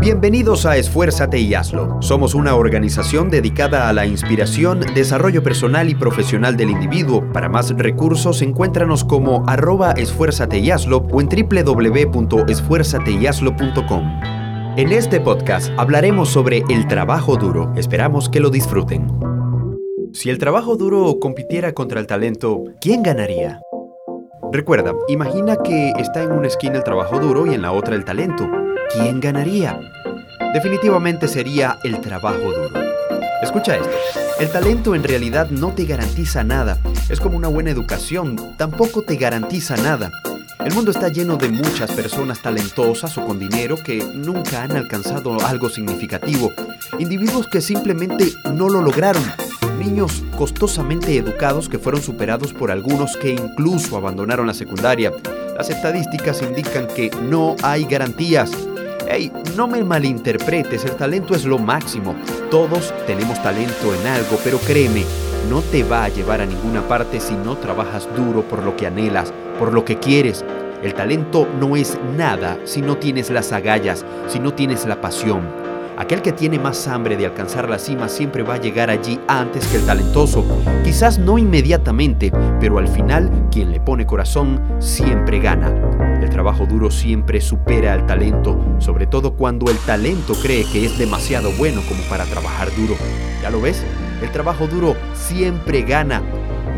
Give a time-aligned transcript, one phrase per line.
[0.00, 1.96] Bienvenidos a Esfuérzate y Hazlo.
[2.00, 7.24] Somos una organización dedicada a la inspiración, desarrollo personal y profesional del individuo.
[7.32, 14.20] Para más recursos, encuéntranos como arroba esfuérzate y hazlo o en www.esfuérzateyhazlo.com.
[14.76, 17.72] En este podcast hablaremos sobre el trabajo duro.
[17.74, 19.08] Esperamos que lo disfruten.
[20.12, 23.60] Si el trabajo duro compitiera contra el talento, ¿quién ganaría?
[24.52, 28.04] Recuerda, imagina que está en una esquina el trabajo duro y en la otra el
[28.04, 28.48] talento.
[28.92, 29.78] ¿Quién ganaría?
[30.54, 32.70] Definitivamente sería el trabajo duro.
[33.42, 33.90] Escucha esto,
[34.40, 39.16] el talento en realidad no te garantiza nada, es como una buena educación, tampoco te
[39.16, 40.10] garantiza nada.
[40.64, 45.38] El mundo está lleno de muchas personas talentosas o con dinero que nunca han alcanzado
[45.46, 46.52] algo significativo,
[46.98, 49.22] individuos que simplemente no lo lograron,
[49.78, 55.12] niños costosamente educados que fueron superados por algunos que incluso abandonaron la secundaria.
[55.56, 58.50] Las estadísticas indican que no hay garantías.
[59.08, 62.16] Hey, no me malinterpretes, el talento es lo máximo.
[62.50, 65.04] Todos tenemos talento en algo, pero créeme,
[65.48, 68.86] no te va a llevar a ninguna parte si no trabajas duro por lo que
[68.86, 70.44] anhelas, por lo que quieres.
[70.82, 75.42] El talento no es nada si no tienes las agallas, si no tienes la pasión.
[75.96, 79.66] Aquel que tiene más hambre de alcanzar la cima siempre va a llegar allí antes
[79.68, 80.44] que el talentoso.
[80.84, 86.05] Quizás no inmediatamente, pero al final quien le pone corazón siempre gana.
[86.20, 90.98] El trabajo duro siempre supera al talento, sobre todo cuando el talento cree que es
[90.98, 92.94] demasiado bueno como para trabajar duro.
[93.42, 93.82] ¿Ya lo ves?
[94.22, 96.22] El trabajo duro siempre gana.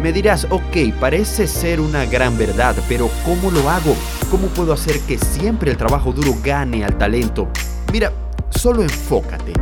[0.02, 3.94] Me dirás, ok, parece ser una gran verdad, pero ¿cómo lo hago?
[4.30, 7.48] ¿Cómo puedo hacer que siempre el trabajo duro gane al talento?
[7.92, 8.12] Mira,
[8.58, 9.52] Solo enfócate.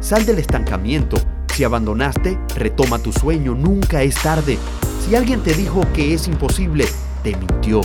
[0.00, 1.16] Sal del estancamiento.
[1.54, 3.54] Si abandonaste, retoma tu sueño.
[3.54, 4.58] Nunca es tarde.
[5.00, 6.86] Si alguien te dijo que es imposible,
[7.22, 7.80] te mintió.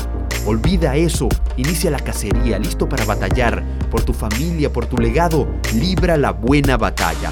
[0.47, 1.27] Olvida eso.
[1.57, 3.61] Inicia la cacería, listo para batallar.
[3.91, 5.45] Por tu familia, por tu legado.
[5.73, 7.31] Libra la buena batalla.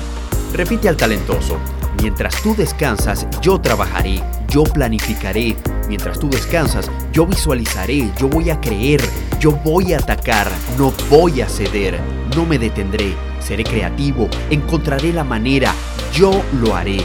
[0.52, 1.58] Repite al talentoso.
[2.02, 5.56] Mientras tú descansas, yo trabajaré, yo planificaré.
[5.88, 9.02] Mientras tú descansas, yo visualizaré, yo voy a creer,
[9.40, 11.98] yo voy a atacar, no voy a ceder,
[12.36, 15.74] no me detendré, seré creativo, encontraré la manera,
[16.14, 16.98] yo lo haré,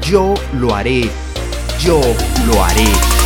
[0.00, 1.10] yo lo haré,
[1.78, 2.00] yo
[2.46, 3.21] lo haré.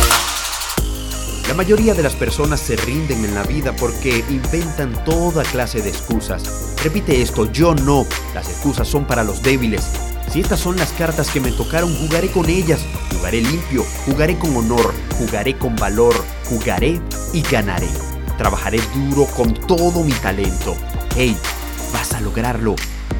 [1.47, 5.89] La mayoría de las personas se rinden en la vida porque inventan toda clase de
[5.89, 6.75] excusas.
[6.83, 8.05] Repite esto, yo no.
[8.35, 9.89] Las excusas son para los débiles.
[10.29, 12.81] Si estas son las cartas que me tocaron, jugaré con ellas.
[13.15, 16.13] Jugaré limpio, jugaré con honor, jugaré con valor,
[16.49, 16.99] jugaré
[17.31, 17.87] y ganaré.
[18.37, 20.75] Trabajaré duro con todo mi talento.
[21.15, 21.37] Hey,
[21.93, 22.75] vas a lograrlo.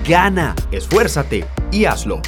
[0.05, 2.21] Gana, esfuérzate y hazlo.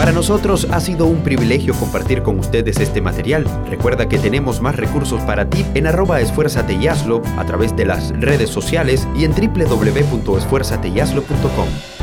[0.00, 3.44] Para nosotros ha sido un privilegio compartir con ustedes este material.
[3.68, 7.84] Recuerda que tenemos más recursos para ti en arroba esfuérzate y hazlo a través de
[7.84, 11.99] las redes sociales y en www.esfuérzateyhazlo.com.